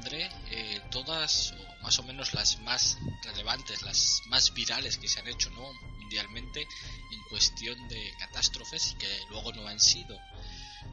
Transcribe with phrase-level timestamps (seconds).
[0.00, 5.06] Os expondré eh, todas, o más o menos las más relevantes, las más virales que
[5.06, 5.70] se han hecho ¿no?
[5.98, 10.18] mundialmente en cuestión de catástrofes y que luego no han sido.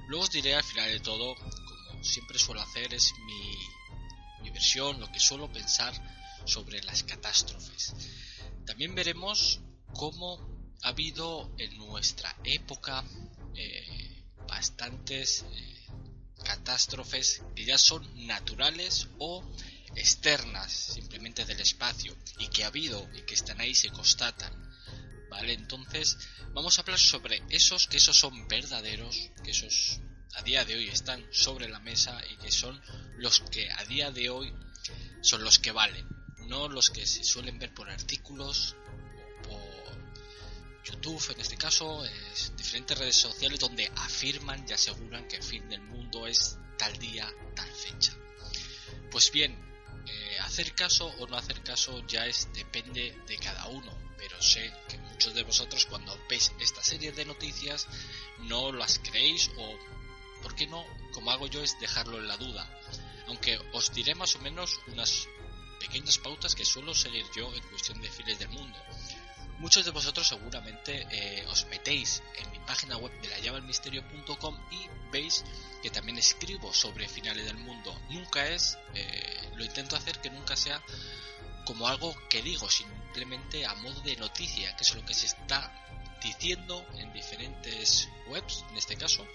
[0.10, 5.00] Luego os diré al final de todo, como siempre suelo hacer, es mi, mi versión,
[5.00, 5.94] lo que suelo pensar
[6.46, 7.94] sobre las catástrofes.
[8.66, 9.62] También veremos
[9.94, 10.38] cómo
[10.84, 13.06] ha habido en nuestra época
[13.56, 15.77] eh, bastantes eh,
[16.48, 19.44] catástrofes que ya son naturales o
[19.96, 24.54] externas simplemente del espacio y que ha habido y que están ahí se constatan
[25.30, 26.18] vale entonces
[26.54, 30.00] vamos a hablar sobre esos que esos son verdaderos que esos
[30.36, 32.82] a día de hoy están sobre la mesa y que son
[33.18, 34.54] los que a día de hoy
[35.22, 36.08] son los que valen
[36.48, 38.78] no los que se suelen ver por artículos
[40.88, 45.68] YouTube en este caso, es diferentes redes sociales donde afirman y aseguran que el fin
[45.70, 48.16] del mundo es tal día, tal fecha.
[49.12, 49.52] Pues bien,
[50.08, 54.72] eh, hacer caso o no hacer caso ya es depende de cada uno, pero sé
[54.88, 57.88] que muchos de vosotros cuando veis esta serie de noticias
[58.40, 59.78] no las creéis o,
[60.42, 60.86] ¿por qué no?
[61.14, 62.70] Como hago yo es dejarlo en la duda.
[63.28, 65.28] Aunque os diré más o menos unas
[65.80, 68.78] pequeñas pautas que suelo seguir yo en cuestión de fines del mundo.
[69.60, 74.88] Muchos de vosotros seguramente eh, os metéis en mi página web de la misterio.com y
[75.12, 75.44] veis
[75.82, 78.00] que también escribo sobre finales del mundo.
[78.12, 80.80] Nunca es, eh, lo intento hacer que nunca sea
[81.66, 85.74] como algo que digo, simplemente a modo de noticia, que es lo que se está
[86.22, 89.26] diciendo en diferentes webs, en este caso,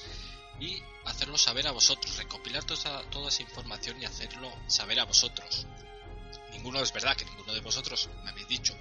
[0.60, 5.66] y hacerlo saber a vosotros, recopilar toda, toda esa información y hacerlo saber a vosotros.
[6.52, 8.78] Ninguno es verdad que ninguno de vosotros me habéis dicho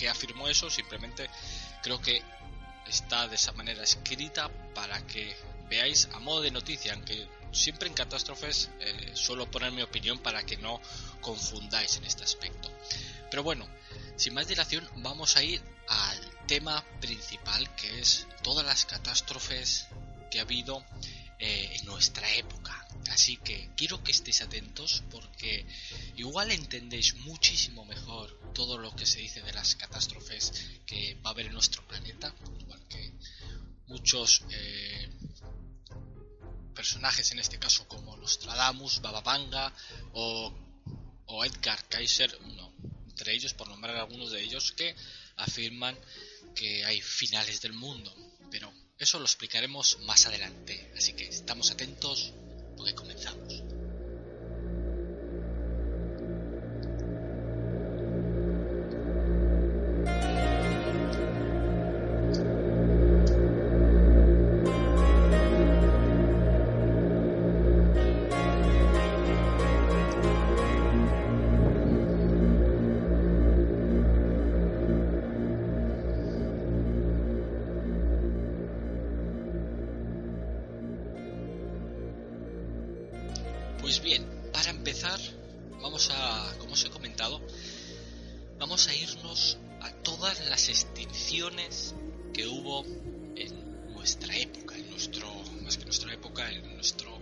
[0.00, 1.28] que afirmó eso, simplemente
[1.82, 2.22] creo que
[2.86, 5.36] está de esa manera escrita para que
[5.68, 10.42] veáis a modo de noticia, aunque siempre en catástrofes eh, suelo poner mi opinión para
[10.42, 10.80] que no
[11.20, 12.70] confundáis en este aspecto.
[13.30, 13.68] Pero bueno,
[14.16, 19.86] sin más dilación vamos a ir al tema principal que es todas las catástrofes
[20.30, 20.82] que ha habido
[21.38, 22.69] eh, en nuestra época.
[23.10, 25.66] Así que quiero que estéis atentos porque
[26.16, 30.52] igual entendéis muchísimo mejor todo lo que se dice de las catástrofes
[30.86, 33.12] que va a haber en nuestro planeta, igual que
[33.88, 35.10] muchos eh,
[36.72, 39.74] personajes en este caso como Nostradamus, Baba Vanga
[40.12, 40.54] o,
[41.26, 42.30] o Edgar Kaiser,
[43.08, 44.94] entre ellos por nombrar algunos de ellos que
[45.36, 45.98] afirman
[46.54, 48.14] que hay finales del mundo,
[48.52, 52.32] pero eso lo explicaremos más adelante, así que estamos atentos
[52.80, 53.69] porque comenzamos.
[90.60, 91.94] Las extinciones
[92.34, 92.84] que hubo
[93.34, 95.26] en nuestra época, en nuestro,
[95.62, 97.18] más que nuestra época, en nuestro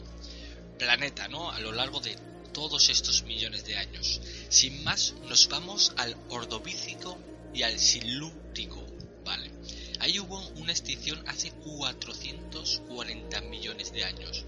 [0.77, 1.53] planeta, ¿no?
[1.53, 2.17] A lo largo de
[2.53, 4.21] todos estos millones de años.
[4.49, 7.17] Sin más, nos vamos al Ordovícico
[7.55, 8.85] y al Silúrico,
[9.25, 9.53] ¿vale?
[10.01, 14.47] Ahí hubo una extinción hace 440 millones de años.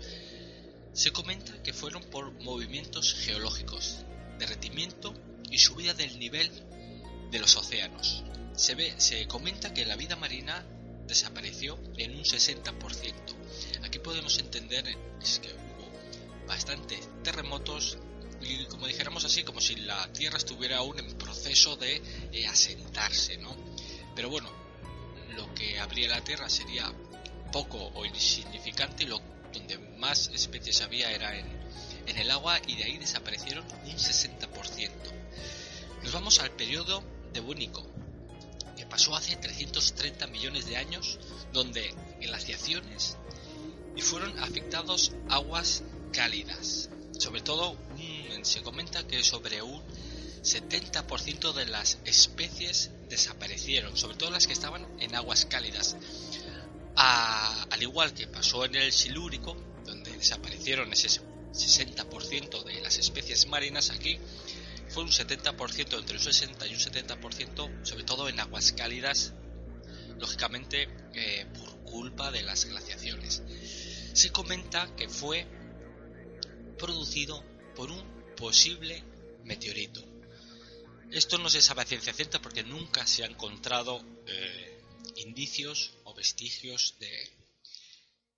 [0.94, 3.98] Se comenta que fueron por movimientos geológicos,
[4.40, 5.14] derretimiento
[5.48, 6.50] y subida del nivel
[7.30, 8.24] de los océanos.
[8.60, 10.62] Se, ve, se comenta que la vida marina
[11.06, 12.74] desapareció en un 60%.
[13.84, 17.96] Aquí podemos entender que hubo bastantes terremotos
[18.42, 22.02] y como dijéramos así, como si la Tierra estuviera aún en proceso de
[22.32, 23.56] eh, asentarse, ¿no?
[24.14, 24.50] Pero bueno,
[25.36, 26.92] lo que habría la Tierra sería
[27.50, 29.22] poco o insignificante lo
[29.54, 31.58] donde más especies había era en,
[32.06, 34.90] el agua y de ahí desaparecieron un 60%.
[36.02, 37.02] Nos vamos al periodo
[37.32, 37.86] Devónico,
[38.90, 41.18] pasó hace 330 millones de años,
[41.52, 43.16] donde glaciaciones
[43.96, 45.82] y fueron afectados aguas
[46.12, 46.90] cálidas.
[47.18, 47.76] Sobre todo,
[48.42, 49.82] se comenta que sobre un
[50.42, 55.96] 70% de las especies desaparecieron, sobre todo las que estaban en aguas cálidas.
[56.96, 63.90] al igual que pasó en el Silúrico, donde desaparecieron ese 60% de las especies marinas,
[63.90, 64.18] aquí
[64.90, 69.34] fue un 70%, entre un 60 y un 70%, sobre todo en aguas cálidas,
[70.18, 73.42] lógicamente eh, por culpa de las glaciaciones.
[74.12, 75.46] Se comenta que fue
[76.78, 77.44] producido
[77.76, 79.02] por un posible
[79.44, 80.04] meteorito.
[81.10, 84.82] Esto no se sabe a ciencia cierta porque nunca se han encontrado eh,
[85.16, 87.08] indicios o vestigios de,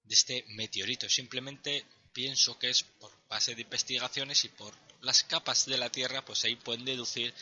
[0.04, 1.08] de este meteorito.
[1.08, 6.24] Simplemente pienso que es por base de investigaciones y por las capas de la Tierra,
[6.24, 7.34] pues ahí pueden deducir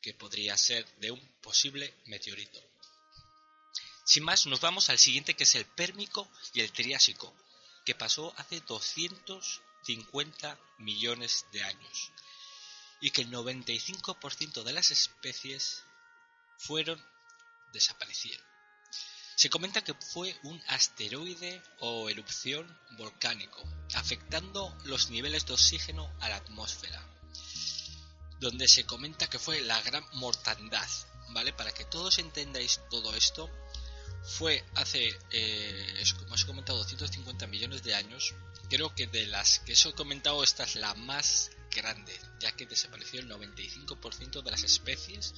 [0.00, 2.60] que podría ser de un posible meteorito.
[4.04, 7.32] Sin más, nos vamos al siguiente que es el Pérmico y el Triásico,
[7.84, 12.10] que pasó hace 250 millones de años
[13.00, 15.84] y que el 95% de las especies
[16.58, 17.00] fueron
[17.72, 18.51] desaparecieron.
[19.42, 22.64] Se comenta que fue un asteroide o erupción
[22.96, 23.60] volcánico,
[23.92, 27.02] afectando los niveles de oxígeno a la atmósfera,
[28.38, 30.88] donde se comenta que fue la gran mortandad,
[31.30, 31.52] ¿vale?
[31.52, 33.50] Para que todos entendáis todo esto,
[34.22, 38.36] fue hace, eh, como os he comentado, 250 millones de años.
[38.70, 42.66] Creo que de las que os he comentado, esta es la más grande, ya que
[42.66, 45.34] desapareció el 95% de las especies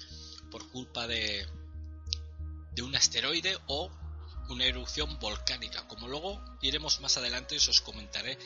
[0.51, 1.49] por culpa de,
[2.75, 3.91] de un asteroide o
[4.49, 5.87] una erupción volcánica.
[5.89, 8.39] Como luego iremos más adelante, os comentaré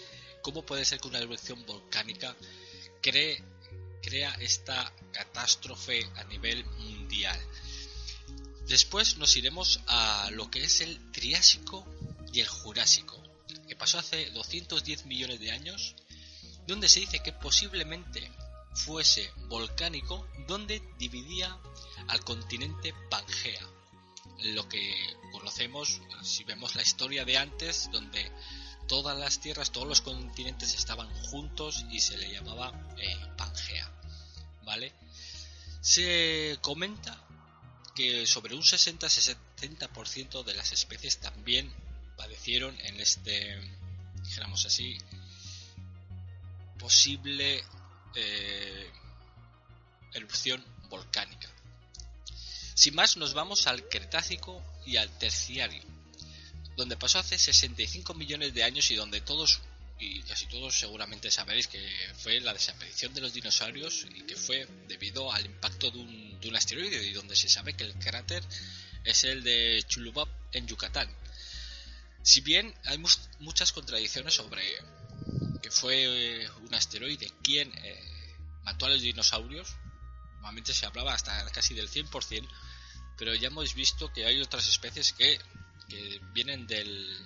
[0.42, 2.36] cómo puede ser que una erupción volcánica
[3.02, 3.42] cree,
[4.02, 7.38] crea esta catástrofe a nivel mundial.
[8.66, 11.86] Después nos iremos a lo que es el Triásico
[12.32, 13.20] y el Jurásico,
[13.66, 15.96] que pasó hace 210 millones de años,
[16.66, 18.30] donde se dice que posiblemente
[18.74, 21.58] fuese volcánico, donde dividía
[22.08, 23.77] al continente Pangea
[24.44, 24.94] lo que
[25.32, 28.30] conocemos si vemos la historia de antes, donde
[28.86, 33.92] todas las tierras, todos los continentes estaban juntos y se le llamaba eh, Pangea.
[34.64, 34.92] ¿Vale?
[35.80, 37.24] Se comenta
[37.94, 41.72] que sobre un 60-70% de las especies también
[42.16, 43.58] padecieron en este,
[44.22, 44.98] dijéramos así,
[46.78, 47.62] posible
[48.14, 48.90] eh,
[50.14, 51.48] erupción volcánica.
[52.78, 55.82] Sin más, nos vamos al Cretácico y al Terciario,
[56.76, 59.58] donde pasó hace 65 millones de años y donde todos
[59.98, 61.84] y casi todos seguramente sabréis que
[62.18, 66.48] fue la desaparición de los dinosaurios y que fue debido al impacto de un, de
[66.50, 68.44] un asteroide y donde se sabe que el cráter
[69.02, 71.12] es el de Chulubab en Yucatán.
[72.22, 73.02] Si bien hay
[73.40, 74.62] muchas contradicciones sobre
[75.60, 78.00] que fue un asteroide quien eh,
[78.62, 79.68] mató a los dinosaurios,
[80.34, 82.48] normalmente se hablaba hasta casi del 100%,
[83.18, 85.38] pero ya hemos visto que hay otras especies que,
[86.34, 87.18] vienen del,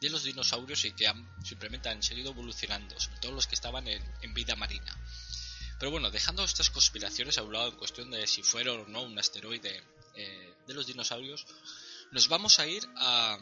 [0.00, 1.10] de los dinosaurios y que
[1.44, 4.96] simplemente han seguido evolucionando, sobre todo los que estaban en, vida marina.
[5.78, 9.02] Pero bueno, dejando estas conspiraciones a un lado en cuestión de si fueron o no
[9.02, 9.80] un asteroide
[10.16, 11.46] eh, de los dinosaurios,
[12.10, 13.38] nos vamos a ir a,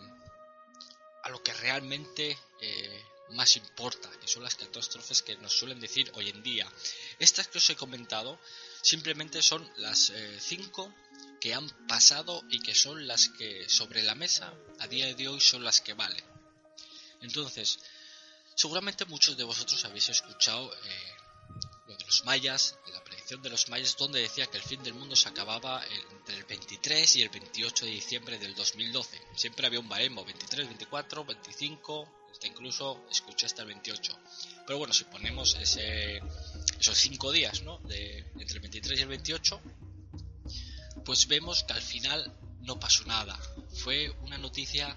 [1.23, 6.11] a lo que realmente eh, más importa, que son las catástrofes que nos suelen decir
[6.15, 6.71] hoy en día.
[7.19, 8.39] Estas que os he comentado
[8.83, 10.95] simplemente son las eh, cinco
[11.47, 15.41] que han pasado y que son las que sobre la mesa a día de hoy
[15.41, 16.25] son las que valen.
[17.23, 17.79] Entonces,
[18.57, 21.17] Seguramente muchos de vosotros habéis escuchado eh,
[21.89, 24.95] lo de los mayas, la predicción de los mayas, donde decía que el fin del
[24.95, 29.21] mundo se acababa entre el 23 y el 28 de diciembre del 2012.
[29.35, 34.19] Siempre había un baremo, 23, 24, 25, hasta incluso escuché hasta el 28.
[34.67, 36.23] Pero bueno, si ponemos ese,
[36.81, 37.77] esos cinco días, ¿no?
[37.81, 39.61] De, entre el 23 y el 28,
[41.07, 42.31] pues vemos que al final
[42.63, 43.39] no pasó nada.
[43.73, 44.95] Fue una noticia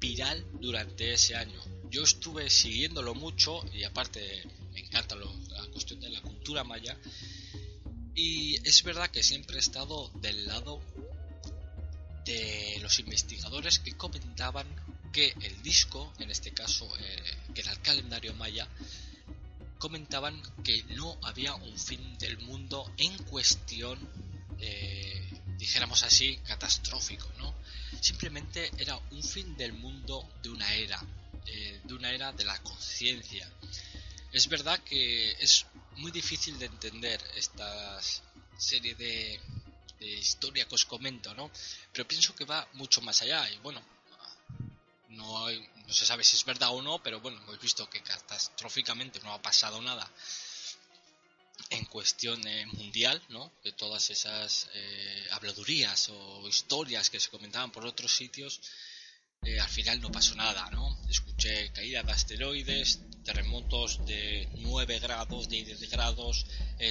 [0.00, 1.60] viral durante ese año.
[1.90, 6.96] Yo estuve siguiéndolo mucho y aparte me encanta la cuestión de la cultura maya.
[8.14, 10.80] Y es verdad que siempre he estado del lado
[12.24, 14.66] de los investigadores que comentaban
[15.12, 17.22] que el disco, en este caso eh,
[17.54, 18.68] que era el calendario maya,
[19.78, 23.98] comentaban que no había un fin del mundo en cuestión,
[24.60, 25.21] eh,
[25.62, 27.54] dijéramos así, catastrófico, ¿no?
[28.00, 31.00] Simplemente era un fin del mundo de una era,
[31.46, 33.48] eh, de una era de la conciencia.
[34.32, 35.66] Es verdad que es
[35.98, 38.00] muy difícil de entender esta
[38.58, 39.40] serie de,
[40.00, 41.48] de historia que os comento, ¿no?
[41.92, 43.80] Pero pienso que va mucho más allá y bueno,
[45.10, 49.20] no, no se sabe si es verdad o no, pero bueno, hemos visto que catastróficamente
[49.20, 50.10] no ha pasado nada
[51.72, 53.50] en cuestión eh, mundial, ¿no?
[53.64, 58.60] De todas esas eh, habladurías o historias que se comentaban por otros sitios,
[59.42, 60.98] eh, al final no pasó nada, ¿no?
[61.08, 66.46] Escuché caída de asteroides, terremotos de 9 grados, de 10 grados,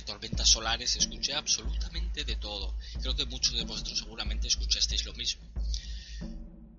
[0.06, 2.76] tormentas solares, escuché absolutamente de todo.
[3.02, 5.44] Creo que muchos de vosotros seguramente escuchasteis lo mismo.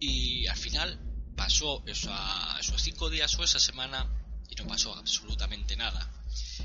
[0.00, 0.98] Y al final
[1.36, 4.10] pasó esos cinco días o esa semana
[4.48, 6.10] y no pasó absolutamente nada.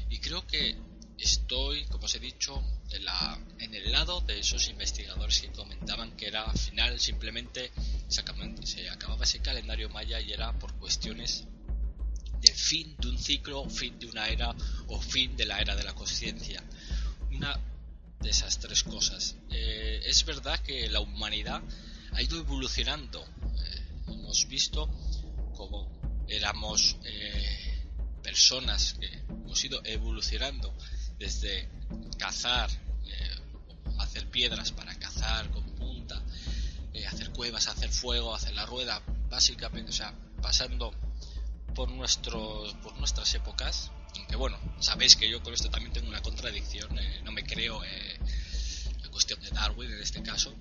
[0.10, 0.78] Y creo que
[1.18, 6.44] estoy, como os he dicho, en, el lado de esos investigadores que comentaban que era
[6.44, 7.72] al final simplemente
[8.08, 11.46] se acababa, ese calendario maya y era por cuestiones
[12.42, 14.56] del fin de un ciclo, fin de una era
[14.88, 16.64] o fin de la era de la conciencia.
[17.32, 17.60] Una
[18.20, 19.36] de esas tres cosas.
[19.50, 21.62] Eh, es verdad que la humanidad
[22.14, 23.26] ha ido evolucionando
[24.28, 24.90] hemos visto
[25.56, 25.88] como
[26.28, 27.86] éramos eh,
[28.22, 30.74] personas que hemos ido evolucionando
[31.20, 31.68] desde
[32.18, 32.70] cazar,
[33.06, 33.36] eh,
[34.00, 36.22] hacer piedras para cazar con punta,
[36.94, 40.94] eh, hacer cuevas, hacer fuego, hacer la rueda, básicamente, o sea, pasando
[41.76, 43.92] por nuestros, por nuestras épocas.
[44.18, 46.90] Aunque bueno, sabéis que yo con esto también tengo una contradicción,
[47.24, 50.54] no me creo la cuestión de Darwin en este caso,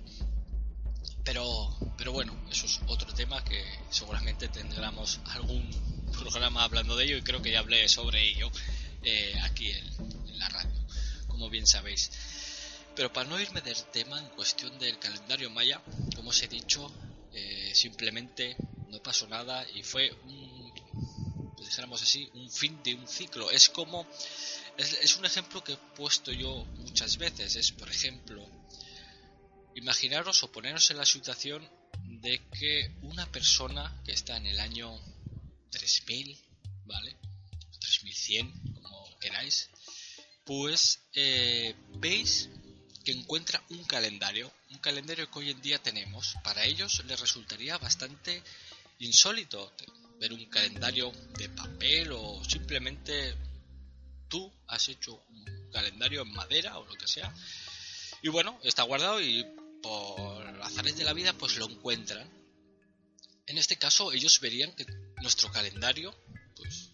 [1.26, 5.68] pero, pero bueno, eso es otro tema que seguramente tendremos algún
[6.12, 8.49] programa hablando de ello y creo que ya hablé sobre ello
[9.02, 10.78] eh, aquí en, la radio,
[11.26, 12.11] como bien sabéis.
[12.95, 15.83] Pero para no irme del tema en cuestión del calendario maya,
[16.14, 16.92] como os he dicho,
[17.33, 18.56] eh, simplemente
[18.88, 20.73] no pasó nada y fue un,
[21.59, 23.50] dijéramos así, un fin de un ciclo.
[23.50, 24.06] Es como,
[24.76, 27.56] es, es un ejemplo que he puesto yo muchas veces.
[27.56, 28.47] Es, por ejemplo,
[29.76, 31.68] Imaginaros o poneros en la situación
[32.23, 34.99] de que una persona que está en el año
[35.71, 36.35] 3000,
[36.87, 37.14] ¿vale?
[37.78, 39.68] 3100, como queráis,
[40.47, 42.49] pues eh, veis
[43.04, 46.37] que encuentra un calendario, un calendario que hoy en día tenemos.
[46.42, 48.42] Para ellos les resultaría bastante
[49.00, 49.75] insólito
[50.18, 53.37] ver un calendario de papel o simplemente
[54.28, 57.30] tú has hecho un calendario en madera o lo que sea.
[58.23, 59.47] Y bueno, está guardado y
[59.87, 62.28] por azares de la vida, pues lo encuentran.
[63.47, 64.85] En este caso, ellos verían que
[65.23, 66.14] nuestro calendario,
[66.57, 66.90] pues,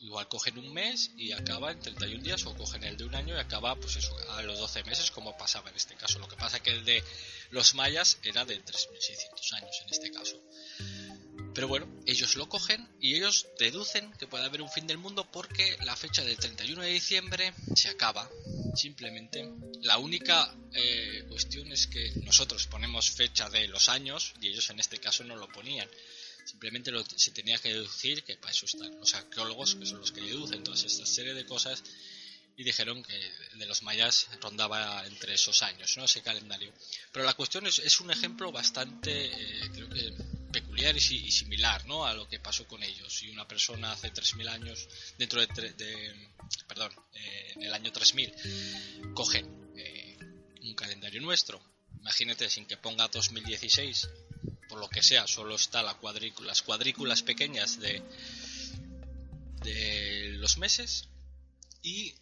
[0.00, 3.34] igual cogen un mes y acaba en 31 días, o cogen el de un año
[3.34, 6.18] y acaba, pues a los 12 meses, como pasaba en este caso.
[6.20, 7.02] Lo que pasa que el de
[7.50, 10.40] los mayas era de 3.600 años en este caso.
[11.54, 15.28] Pero bueno, ellos lo cogen y ellos deducen que puede haber un fin del mundo
[15.32, 18.30] porque la fecha del 31 de diciembre se acaba.
[18.76, 19.48] Simplemente.
[19.82, 24.80] La única eh, cuestión es que nosotros ponemos fecha de los años y ellos en
[24.80, 25.88] este caso no lo ponían.
[26.44, 30.20] Simplemente se tenía que deducir que para eso están los arqueólogos, que son los que
[30.20, 31.82] deducen todas esta serie de cosas
[32.56, 36.04] y dijeron que de los mayas rondaba entre esos años, ¿no?
[36.04, 36.72] Ese calendario.
[37.12, 40.14] Pero la cuestión es, es un ejemplo bastante, eh, creo que
[40.52, 41.00] peculiar y,
[41.30, 42.06] similar, ¿no?
[42.06, 43.12] A lo que pasó con ellos.
[43.12, 44.88] Si una persona hace 3.000 años,
[45.18, 45.48] dentro de,
[46.66, 50.18] perdón, eh, en el año 3.000, cogen eh,
[50.62, 51.60] un calendario nuestro,
[52.00, 54.08] imagínate sin que ponga 2016,
[54.68, 58.02] por lo que sea, solo está la cuadrícula, las cuadrículas pequeñas de,
[59.62, 61.08] de los meses
[61.82, 62.14] y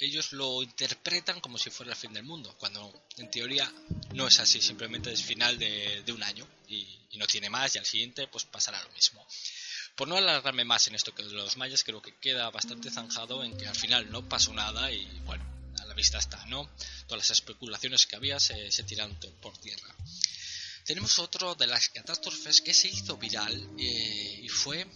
[0.00, 3.70] ellos lo interpretan como si fuera el fin del mundo, cuando en teoría
[4.14, 7.84] no es así, simplemente es final de, un año y, no tiene más y al
[7.84, 9.26] siguiente pues pasará lo mismo.
[9.94, 13.44] por no alargarme más en esto que de los mayas, creo que queda bastante zanjado
[13.44, 15.44] en que al final no pasó nada y bueno,
[15.78, 16.70] a la vista está, ¿no?
[17.06, 19.94] Todas las especulaciones que había se, se tiraron por tierra.
[20.84, 24.86] Tenemos otro de las catástrofes que se hizo viral eh, y fue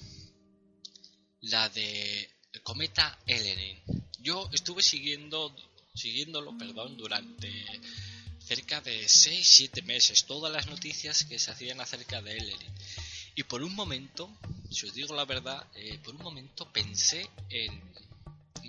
[1.42, 2.30] la de
[2.62, 4.03] cometa Elenin.
[4.24, 5.54] Yo estuve siguiendo,
[5.94, 7.50] siguiéndolo, perdón, durante
[8.38, 12.72] cerca de 6-7 meses, todas las noticias que se hacían acerca de Elenin.
[13.34, 14.30] Y por un momento,
[14.70, 17.82] si os digo la verdad, eh, por un momento pensé en,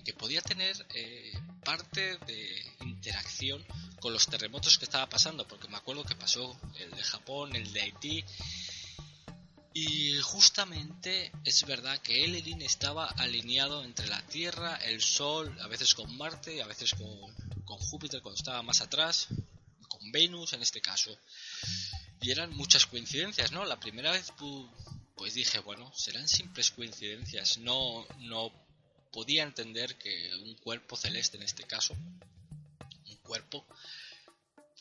[0.03, 1.31] que podía tener eh,
[1.63, 3.65] parte de interacción
[4.01, 7.71] con los terremotos que estaba pasando, porque me acuerdo que pasó el de Japón, el
[7.71, 8.25] de Haití,
[9.77, 15.93] y justamente es verdad que Elenin estaba alineado entre la Tierra, el Sol, a veces
[15.93, 19.27] con Marte, a veces con, con Júpiter cuando estaba más atrás,
[19.89, 21.19] con Venus en este caso.
[22.21, 23.65] Y eran muchas coincidencias, ¿no?
[23.65, 24.31] La primera vez
[25.17, 27.57] pues dije, bueno, serán simples coincidencias.
[27.57, 28.53] No, no
[29.11, 31.93] podía entender que un cuerpo celeste en este caso,
[33.07, 33.65] un cuerpo,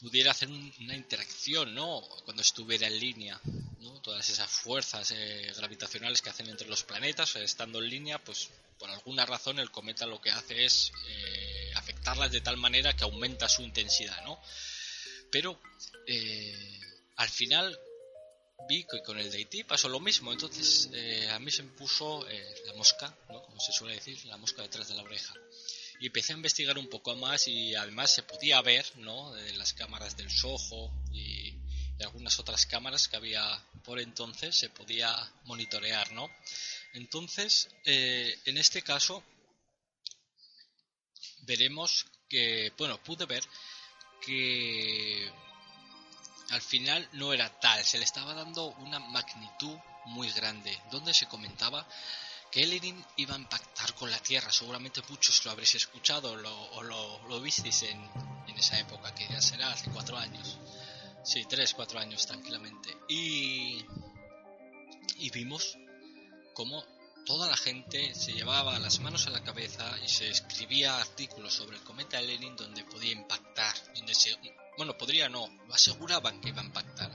[0.05, 2.03] pudiera hacer una interacción, ¿no?
[2.27, 3.41] Cuando estuviera en línea,
[3.81, 4.03] ¿no?
[4.03, 8.51] Todas esas fuerzas eh, gravitacionales que hacen entre los planetas, eh, estando en línea, pues
[8.79, 13.05] por alguna razón el cometa lo que hace es eh, afectarlas de tal manera que
[13.05, 14.39] aumenta su intensidad, ¿no?
[15.33, 15.59] Pero
[17.17, 17.79] al final
[18.69, 20.91] vi que con el DIT pasó lo mismo, entonces
[21.31, 22.27] a mí se me puso
[22.67, 23.43] la mosca, ¿no?
[23.43, 25.35] Como se suele decir, la mosca detrás de la oreja
[26.01, 29.33] y empecé a investigar un poco más y además se podía ver, ¿no?
[29.33, 31.55] De las cámaras del Soho y,
[32.05, 33.43] algunas otras cámaras que había
[33.83, 36.29] por entonces se podía monitorear, ¿no?
[36.93, 39.23] Entonces, eh, en este caso,
[41.43, 43.43] veremos que, bueno, pude ver
[44.21, 45.31] que
[46.51, 49.77] al final no era tal, se le estaba dando una magnitud
[50.07, 51.87] muy grande, donde se comentaba
[52.55, 54.53] que Elenin iba a impactar con la Tierra.
[54.53, 58.01] Seguramente muchos lo habréis escuchado o lo, visteis en,
[58.57, 60.57] esa época, que ya será hace cuatro años.
[61.25, 62.97] Sí, tres, cuatro años tranquilamente.
[63.09, 63.85] Y,
[65.19, 65.77] y vimos
[66.55, 66.85] cómo
[67.27, 71.77] toda la gente se llevaba las manos a la cabeza y se escribía artículos sobre
[71.77, 73.75] el cometa Elenin donde podía impactar.
[73.97, 74.39] Donde se,
[74.77, 77.11] bueno, podría no, lo aseguraban que iba a impactar.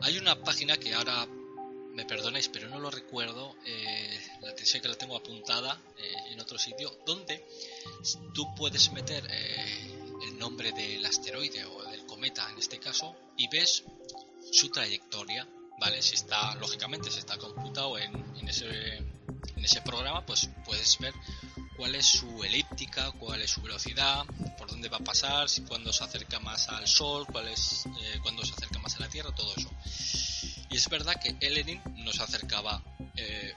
[0.00, 1.28] Hay una página que ahora
[1.94, 6.40] me perdonéis, pero no lo recuerdo, eh, la sé que la tengo apuntada eh, en
[6.40, 7.44] otro sitio, donde
[8.34, 13.48] tú puedes meter eh, el nombre del asteroide o del cometa en este caso y
[13.48, 13.84] ves
[14.50, 15.46] su trayectoria,
[15.78, 16.02] ¿vale?
[16.02, 21.14] Si está, lógicamente, si está computado en, en, ese, en ese programa, pues puedes ver
[21.76, 24.24] cuál es su elíptica, cuál es su velocidad,
[24.58, 27.84] por dónde va a pasar, si cuando se acerca más al Sol, cuál es
[28.22, 29.70] cuando se acerca más a la Tierra, todo eso.
[30.74, 32.82] Y es verdad que Elenin nos acercaba
[33.14, 33.54] eh,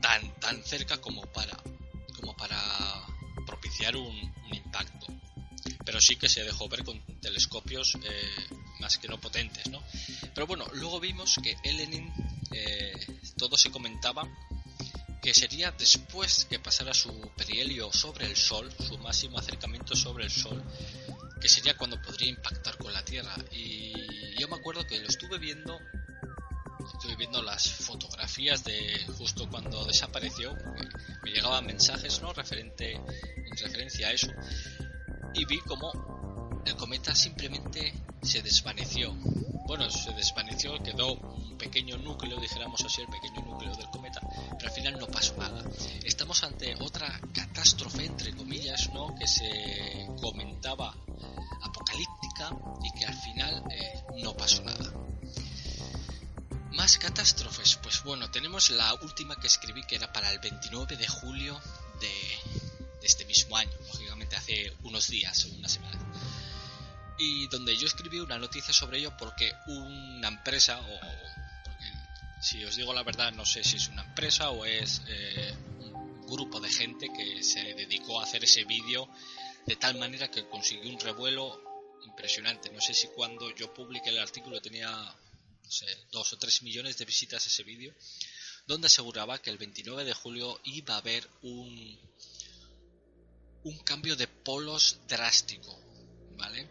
[0.00, 1.50] tan, tan cerca como para,
[2.14, 2.56] como para
[3.44, 5.08] propiciar un, impacto.
[5.84, 9.82] Pero sí que se dejó ver con telescopios eh, más que no potentes, ¿no?
[10.32, 12.08] Pero bueno, luego vimos que Elenin,
[12.52, 13.04] eh,
[13.36, 14.22] todo se comentaba
[15.20, 20.30] que sería después que pasara su perihelio sobre el Sol, su máximo acercamiento sobre el
[20.30, 20.62] Sol,
[21.40, 23.34] que sería cuando podría impactar con la Tierra.
[23.50, 23.92] Y
[24.38, 25.80] yo me acuerdo que lo estuve viendo
[27.04, 30.56] estuve viendo las fotografías de justo cuando desapareció,
[31.22, 32.32] me llegaban mensajes ¿no?
[32.32, 34.28] Referente, en referencia a eso,
[35.34, 39.12] y vi como el cometa simplemente se desvaneció.
[39.66, 44.20] Bueno, se desvaneció, quedó un pequeño núcleo, dijéramos así, el pequeño núcleo del cometa,
[44.56, 45.62] pero al final no pasó nada.
[46.04, 49.14] Estamos ante otra catástrofe, entre comillas, ¿no?
[49.14, 50.96] que se comentaba
[57.14, 57.76] catástrofes.
[57.76, 61.60] Pues bueno, tenemos la última que escribí que era para el 29 de julio
[62.00, 62.10] de,
[63.02, 65.98] este mismo año, lógicamente hace unos días o una semana.
[67.18, 71.00] Y donde yo escribí una noticia sobre ello porque una empresa, o
[72.42, 76.26] si os digo la verdad no sé si es una empresa o es eh, un
[76.26, 79.08] grupo de gente que se dedicó a hacer ese vídeo
[79.66, 81.62] de tal manera que consiguió un revuelo
[82.06, 82.72] impresionante.
[82.72, 85.14] No sé si cuando yo publiqué el artículo tenía
[86.10, 87.94] dos o tres millones de visitas ese vídeo,
[88.66, 91.98] donde aseguraba que el 29 de julio iba a haber un,
[93.64, 95.78] un cambio de polos drástico,
[96.36, 96.68] ¿vale?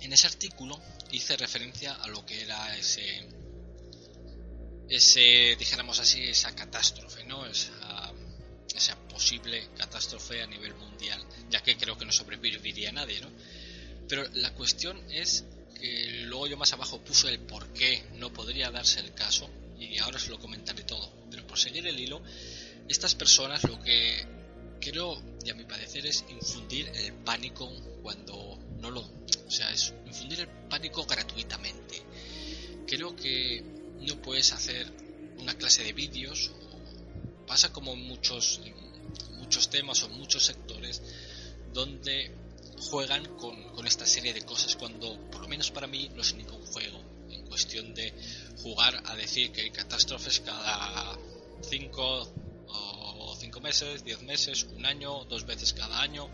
[0.00, 0.80] En ese artículo
[1.12, 3.26] hice referencia a lo que era ese,
[4.88, 7.46] ese dijéramos así, esa catástrofe, ¿no?
[7.46, 8.12] Esa,
[8.74, 13.30] esa posible catástrofe a nivel mundial, ya que creo que no sobreviviría nadie, ¿no?
[14.08, 15.44] Pero la cuestión es
[16.26, 20.16] luego yo más abajo puse el por qué no podría darse el caso y ahora
[20.16, 21.10] os lo comentaré todo.
[21.30, 22.22] Pero por seguir el hilo,
[22.88, 24.26] estas personas lo que
[24.80, 27.70] creo, y a mi parecer, es infundir el pánico
[28.02, 29.00] cuando no lo...
[29.00, 32.02] O sea, es infundir el pánico gratuitamente.
[32.86, 33.62] Creo que
[34.00, 34.86] no puedes hacer
[35.38, 36.50] una clase de vídeos,
[37.46, 38.60] pasa como en muchos,
[39.38, 41.02] muchos temas o en muchos sectores,
[41.72, 42.43] donde
[42.90, 46.64] juegan con, esta serie de cosas cuando, por lo menos para mí, no es ningún
[46.66, 47.00] juego.
[47.30, 48.12] En cuestión de
[48.62, 51.18] jugar a decir que hay catástrofes cada
[51.68, 52.32] 5
[52.68, 56.28] o 5 meses, 10 meses, un año, dos veces cada año,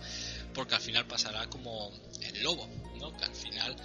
[0.55, 1.91] porque al final pasará como
[2.23, 3.17] el lobo, ¿no?
[3.17, 3.77] Que al final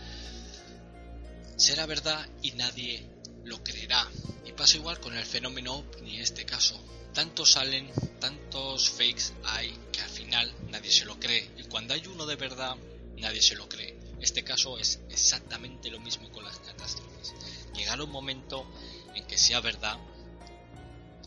[1.58, 3.08] será verdad y nadie
[3.44, 4.08] lo creerá.
[4.46, 6.80] Y pasa igual con el fenómeno ni en este caso.
[7.14, 11.50] Tantos salen, tantos fakes hay que al final nadie se lo cree.
[11.58, 12.76] Y cuando hay uno de verdad,
[13.18, 13.96] nadie se lo cree.
[14.20, 17.34] Este caso es exactamente lo mismo con las catástrofes.
[17.76, 18.66] Llegará un momento
[19.14, 19.98] en que sea verdad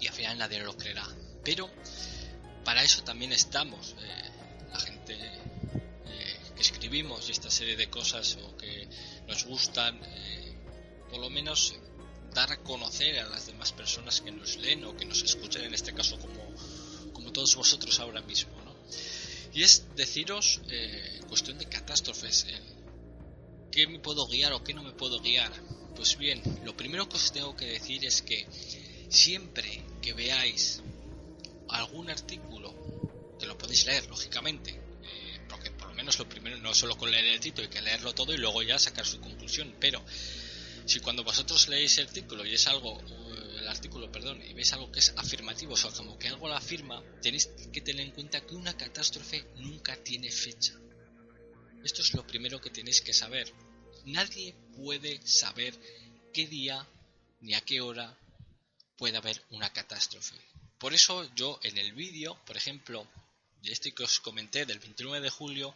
[0.00, 1.06] y al final nadie lo creerá.
[1.44, 1.70] Pero
[2.64, 3.94] para eso también estamos.
[4.00, 4.30] Eh,
[4.72, 8.88] la gente eh, que escribimos y esta serie de cosas o que
[9.28, 10.56] nos gustan, eh,
[11.10, 11.74] por lo menos
[12.34, 15.74] dar a conocer a las demás personas que nos leen o que nos escuchan, en
[15.74, 16.54] este caso como,
[17.12, 18.57] como todos vosotros ahora mismo.
[19.52, 22.60] Y es deciros, eh, cuestión de catástrofes, eh,
[23.70, 25.52] ¿qué me puedo guiar o qué no me puedo guiar?
[25.96, 28.46] Pues bien, lo primero que os tengo que decir es que
[29.08, 30.80] siempre que veáis
[31.68, 36.74] algún artículo, que lo podéis leer, lógicamente, eh, porque por lo menos lo primero, no
[36.74, 39.74] solo con leer el título, hay que leerlo todo y luego ya sacar su conclusión,
[39.80, 40.04] pero
[40.86, 42.98] si cuando vosotros leéis el artículo y es algo,
[43.68, 46.56] el artículo, perdón, y veis algo que es afirmativo, o sea, como que algo la
[46.56, 50.74] afirma, tenéis que tener en cuenta que una catástrofe nunca tiene fecha.
[51.84, 53.52] Esto es lo primero que tenéis que saber.
[54.06, 55.74] Nadie puede saber
[56.32, 56.86] qué día
[57.40, 58.16] ni a qué hora
[58.96, 60.34] puede haber una catástrofe.
[60.78, 63.06] Por eso yo en el vídeo, por ejemplo,
[63.62, 65.74] de este que os comenté del 29 de julio,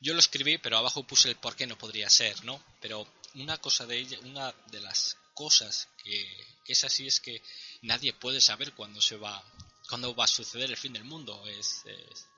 [0.00, 2.64] yo lo escribí, pero abajo puse el por qué no podría ser, ¿no?
[2.80, 6.26] Pero una cosa de ella, una de las cosas que,
[6.66, 7.42] es así es que
[7.82, 9.42] nadie puede saber cuándo se va,
[9.88, 11.42] cuándo va a suceder el fin del mundo.
[11.46, 11.84] Es,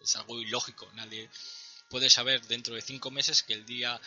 [0.01, 0.91] es, algo ilógico.
[0.95, 1.31] Nadie
[1.89, 4.01] puede saber dentro de cinco meses que el día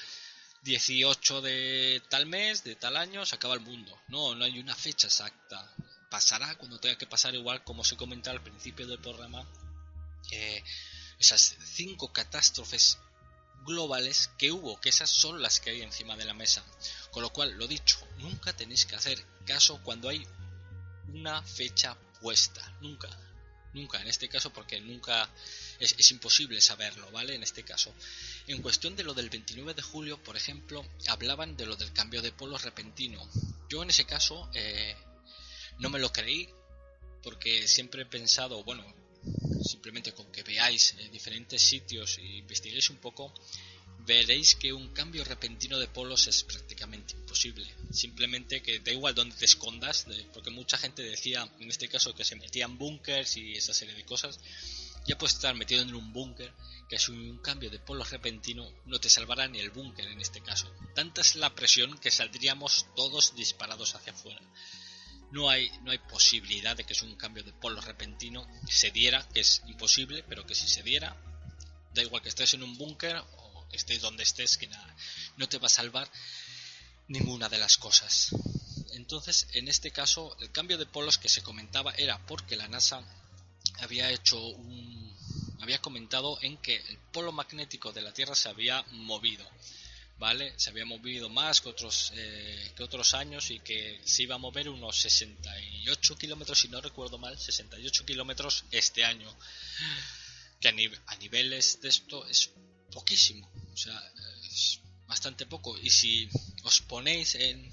[0.63, 3.97] 18 de tal mes, de tal año, se acaba el mundo.
[4.07, 5.73] No, no hay una fecha exacta.
[6.09, 9.45] Pasará cuando tenga que pasar igual como se comentaba al principio del programa.
[11.19, 12.97] esas cinco catástrofes
[13.65, 16.63] globales que hubo, que esas son las que hay encima de la mesa.
[17.11, 20.25] Con lo cual, lo dicho, nunca tenéis que hacer caso cuando hay
[21.07, 22.61] una fecha puesta.
[22.81, 23.09] Nunca.
[23.73, 25.29] Nunca, en este caso, porque nunca
[25.79, 27.35] es, imposible saberlo, ¿vale?
[27.35, 27.93] En este caso.
[28.47, 32.21] En cuestión de lo del 29 de julio, por ejemplo, hablaban de lo del cambio
[32.21, 33.29] de polo repentino.
[33.67, 34.95] Yo en ese caso eh,
[35.79, 36.49] no me lo creí,
[37.21, 38.85] porque siempre he pensado, bueno,
[39.63, 43.33] simplemente con que veáis eh, diferentes sitios e investiguéis un poco,
[44.05, 47.65] veréis que un cambio repentino de polos es prácticamente imposible.
[47.91, 52.23] Simplemente que da igual donde te escondas, porque mucha gente decía, en este caso, que
[52.23, 54.39] se metían búnkers y esa serie de cosas.
[55.07, 56.51] Ya puedes estar metido en un búnker,
[56.89, 60.41] que si un cambio de polos repentino no te salvará ni el búnker en este
[60.41, 60.71] caso.
[60.95, 64.41] Tanta es la presión que saldríamos todos disparados hacia afuera
[65.31, 69.27] no hay, no hay posibilidad de que es un cambio de polo repentino se diera,
[69.33, 71.15] que es imposible, pero que si se diera,
[71.93, 74.95] da igual que estés en un búnker o estés donde estés, que nada,
[75.37, 76.09] no te va a salvar
[77.07, 78.29] ninguna de las cosas.
[78.93, 83.03] Entonces, en este caso, el cambio de polos que se comentaba era porque la NASA
[83.79, 85.05] había hecho un
[85.61, 89.49] había comentado en que el polo magnético de la Tierra se había movido
[90.17, 90.53] ¿vale?
[90.57, 94.39] Se había movido más que otros, eh, que otros años y que se iba a
[94.39, 99.33] mover unos 68 kilómetros, si no recuerdo mal, 68 kilómetros este año.
[100.59, 102.51] Que a, niveles de esto es
[102.91, 104.01] poquísimo, o sea,
[104.43, 105.77] es bastante poco.
[105.77, 106.29] Y si
[106.63, 107.69] os ponéis en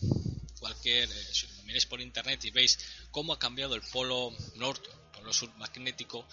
[0.58, 2.78] cualquier, eh, si lo miréis por internet y veis
[3.10, 6.26] cómo ha cambiado el polo norte, el polo sur magnético,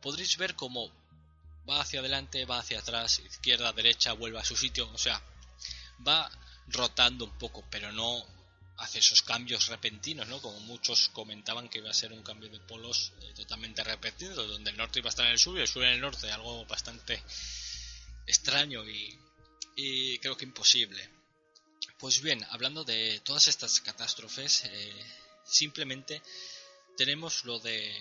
[0.00, 0.92] podréis ver cómo
[1.68, 5.20] va hacia adelante, va hacia atrás, izquierda, derecha, vuelve a su sitio, o sea,
[6.06, 6.30] va
[6.68, 8.24] rotando un poco, pero no
[8.78, 10.40] hace esos cambios repentinos, ¿no?
[10.40, 14.70] Como muchos comentaban que iba a ser un cambio de polos eh, totalmente repentino, donde
[14.70, 16.64] el norte iba a estar en el sur y el sur en el norte, algo
[16.66, 17.22] bastante
[18.26, 21.08] extraño y, creo que imposible.
[21.98, 25.04] Pues bien, hablando de todas estas catástrofes, eh,
[25.44, 26.22] simplemente
[26.96, 27.94] tenemos lo de,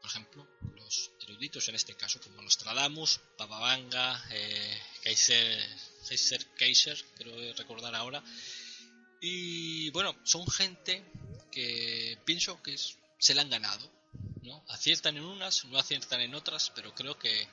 [0.00, 5.66] por ejemplo, los eruditos en este caso, como Nostradamus, Bababanga, eh, Kaiser
[6.08, 8.22] Heiser Kaiser, creo recordar ahora.
[9.20, 11.04] Y bueno, son gente
[11.50, 12.76] que pienso que
[13.18, 13.90] se la han ganado.
[14.42, 14.62] ¿no?
[14.68, 17.48] Aciertan en unas, no aciertan en otras, pero creo que,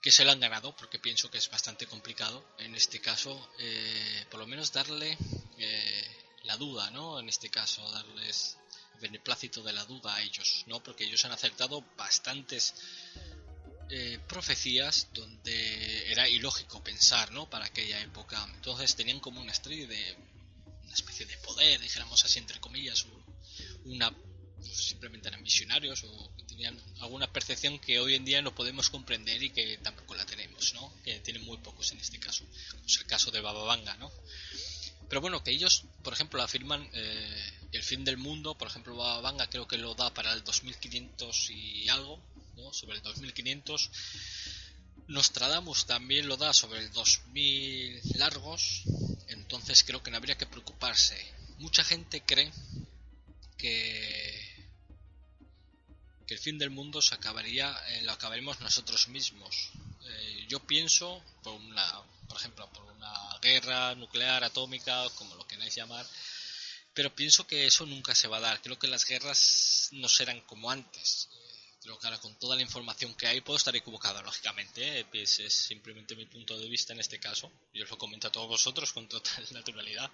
[0.00, 4.26] que se lo han ganado porque pienso que es bastante complicado en este caso, eh,
[4.30, 5.18] por lo menos darle
[5.58, 7.18] eh, la duda, ¿no?
[7.18, 8.56] En este caso, darles
[9.00, 10.82] beneplácito de la duda a ellos, ¿no?
[10.82, 12.74] Porque ellos han acertado bastantes
[13.90, 17.48] eh, profecías donde era ilógico pensar, ¿no?
[17.48, 18.46] Para aquella época.
[18.54, 20.16] Entonces tenían como una especie de
[20.84, 23.06] una especie de poder, dijéramos así entre comillas,
[23.84, 24.12] una
[24.62, 29.50] simplemente eran visionarios o tenían alguna percepción que hoy en día no podemos comprender y
[29.50, 30.92] que tampoco la tenemos, ¿no?
[31.04, 32.44] Que tienen muy pocos en este caso,
[32.84, 34.10] es el caso de Baba Vanga, ¿no?
[35.08, 39.20] Pero bueno, que ellos, por ejemplo, afirman eh, el fin del mundo, por ejemplo, Baba
[39.20, 42.22] Vanga creo que lo da para el 2500 y algo,
[42.72, 43.90] sobre el 2500.
[45.08, 48.82] Nostradamus también lo da sobre el 2000 largos,
[49.28, 51.16] entonces creo que no habría que preocuparse.
[51.58, 52.52] Mucha gente cree
[53.56, 54.68] que,
[56.26, 59.70] que el fin del mundo se acabaría, eh, lo acabaremos nosotros mismos.
[60.04, 65.74] Eh, yo pienso, por una, por ejemplo, por una guerra nuclear, atómica, como lo queráis
[65.74, 66.06] llamar,
[66.94, 68.60] pero pienso que eso nunca se va a dar.
[68.62, 71.28] Creo que las guerras no serán como antes.
[71.80, 75.00] Pero claro, con toda la información que hay puedo estar equivocado, lógicamente.
[75.00, 75.04] ¿eh?
[75.04, 77.52] Pues es simplemente mi punto de vista en este caso.
[77.72, 80.10] Yo os lo comento a todos vosotros con total naturalidad.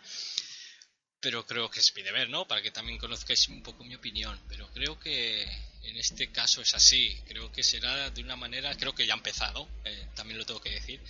[1.20, 2.46] Pero creo que es mi deber, ¿no?
[2.46, 4.38] Para que también conozcáis un poco mi opinión.
[4.46, 5.42] Pero creo que
[5.84, 7.18] en este caso es así.
[7.26, 10.60] Creo que será de una manera, creo que ya ha empezado, eh, también lo tengo
[10.60, 11.00] que decir.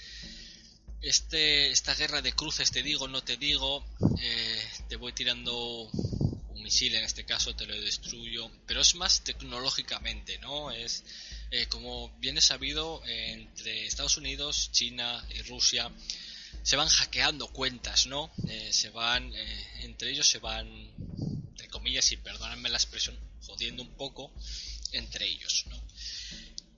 [1.04, 3.84] Este, esta guerra de cruces, te digo, no te digo,
[4.22, 5.90] eh, te voy tirando
[6.64, 10.72] misil en este caso te lo destruyo, pero es más tecnológicamente, ¿no?
[10.72, 11.04] Es
[11.50, 15.92] eh, como bien es sabido entre Estados Unidos, China y Rusia
[16.62, 18.32] se van hackeando cuentas, ¿no?
[18.48, 20.66] Eh, se van, eh, entre ellos se van,
[21.50, 24.32] entre comillas, y perdónenme la expresión, jodiendo un poco
[24.92, 25.84] entre ellos, ¿no?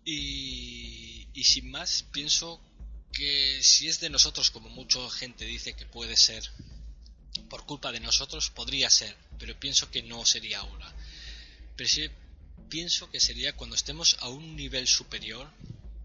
[0.05, 2.61] Y sin más, pienso
[3.17, 6.43] que si es de nosotros, como mucha gente dice que puede ser,
[7.49, 10.95] por culpa de nosotros podría ser, pero pienso que no sería ahora.
[11.77, 12.11] Pero sí
[12.69, 15.51] pienso que sería cuando estemos a un nivel superior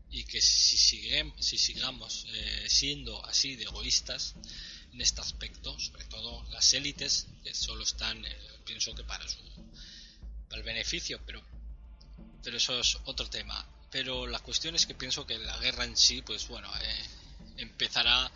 [0.10, 4.36] y que si, si sigamos eh, siendo así de egoístas
[4.94, 9.38] en este aspecto, sobre todo las élites que solo están, eh, pienso que para su
[10.48, 11.42] para el beneficio, pero
[12.44, 13.66] pero eso es otro tema.
[13.92, 17.06] Pero la cuestión es que pienso que la guerra en sí, pues bueno, eh,
[17.58, 18.32] empezará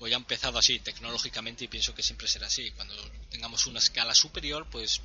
[0.00, 2.70] o ya ha empezado así tecnológicamente y pienso que siempre será así.
[2.72, 2.94] Cuando
[3.30, 5.00] tengamos una escala superior, pues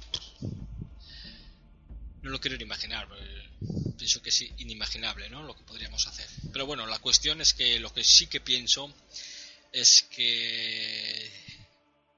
[2.21, 3.08] no lo quiero ni imaginar.
[3.97, 5.43] Pienso que es inimaginable, ¿no?
[5.43, 6.27] Lo que podríamos hacer.
[6.51, 8.93] Pero bueno, la cuestión es que lo que sí que pienso
[9.71, 11.32] es que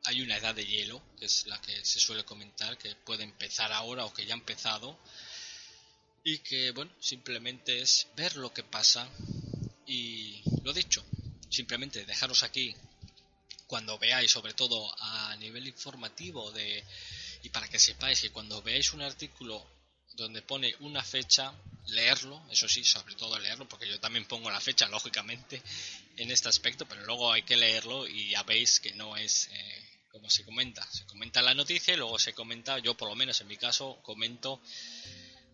[0.03, 3.71] hay una edad de hielo, que es la que se suele comentar, que puede empezar
[3.71, 4.99] ahora o que ya ha empezado.
[6.27, 9.07] Y que, bueno, simplemente es ver lo que pasa
[9.85, 11.05] y lo dicho,
[11.51, 12.75] simplemente dejaros aquí
[13.67, 16.83] cuando veáis, sobre todo a nivel informativo, de,
[17.43, 19.63] y para que sepáis que cuando veáis un artículo
[20.13, 21.53] donde pone una fecha,
[21.89, 25.61] leerlo, eso sí, sobre todo leerlo, porque yo también pongo la fecha, lógicamente,
[26.17, 29.85] en este aspecto, pero luego hay que leerlo y ya veis que no es eh,
[30.11, 30.83] como se comenta.
[30.91, 33.99] Se comenta la noticia y luego se comenta, yo por lo menos en mi caso,
[34.01, 34.59] comento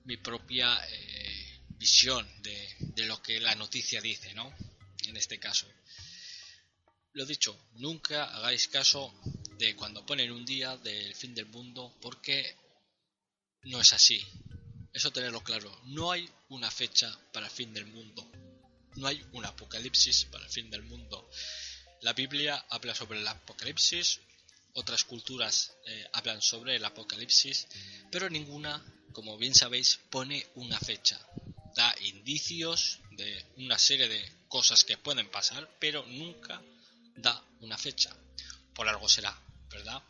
[0.06, 4.54] mi propia eh, visión de, de lo que la noticia dice, ¿no?
[5.08, 5.68] En este caso.
[7.14, 9.14] Lo dicho, nunca hagáis caso
[9.58, 12.56] de cuando ponen un día del fin del mundo porque
[13.64, 14.26] no es así.
[14.94, 15.82] Eso tenerlo claro.
[15.86, 18.30] No hay una fecha para el fin del mundo.
[18.96, 21.30] No hay un apocalipsis para el fin del mundo.
[22.02, 24.20] La Biblia habla sobre el apocalipsis,
[24.74, 27.68] otras culturas eh, hablan sobre el apocalipsis,
[28.12, 31.20] pero ninguna, como bien sabéis, pone una fecha.
[31.76, 36.62] Da indicios de una serie de cosas que pueden pasar, pero nunca
[37.16, 38.16] da una fecha.
[38.74, 39.38] Por algo será,
[39.70, 40.02] ¿verdad?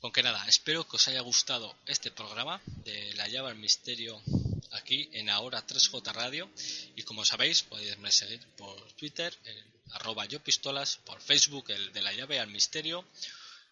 [0.00, 4.22] Con que nada, espero que os haya gustado este programa de La llave al misterio
[4.72, 6.50] aquí en ahora 3J Radio
[6.94, 12.02] y como sabéis podéis seguir por Twitter en arroba yo pistolas, por Facebook el de
[12.02, 13.04] la llave al misterio,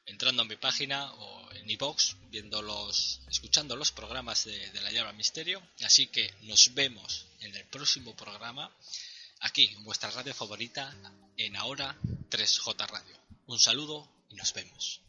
[0.07, 1.12] entrando a mi página
[1.57, 5.62] en iBox viendo los, escuchando los programas de, la llave al misterio.
[5.83, 8.71] Así que nos vemos en el próximo programa
[9.40, 10.95] aquí en vuestra radio favorita
[11.37, 11.97] en ahora
[12.31, 13.19] 3J Radio.
[13.47, 15.01] Un saludo y nos vemos.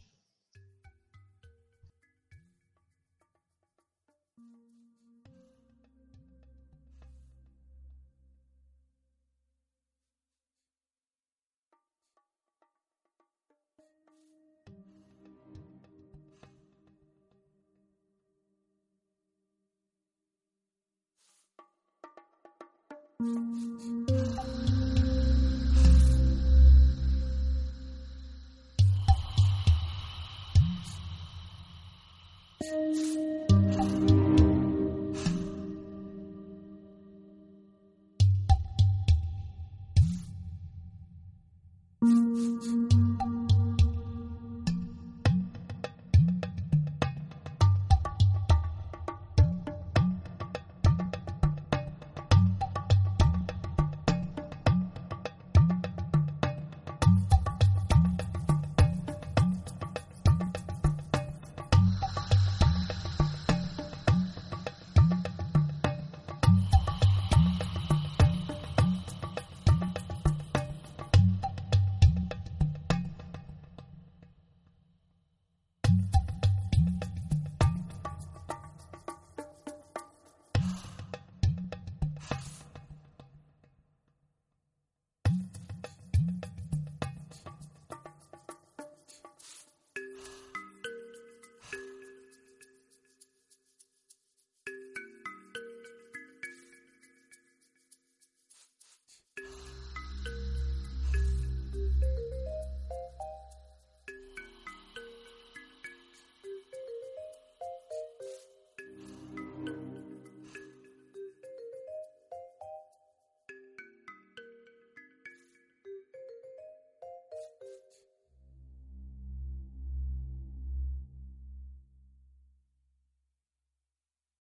[23.18, 24.75] うん。